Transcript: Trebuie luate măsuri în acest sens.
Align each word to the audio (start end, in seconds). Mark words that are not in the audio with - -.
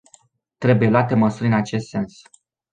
Trebuie 0.57 0.89
luate 0.89 1.15
măsuri 1.15 1.47
în 1.47 1.53
acest 1.53 1.87
sens. 1.87 2.21